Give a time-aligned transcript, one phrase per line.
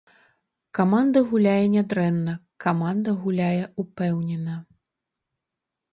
[0.77, 2.33] Каманда гуляе нядрэнна,
[2.67, 4.55] каманда гуляе ўпэўнена.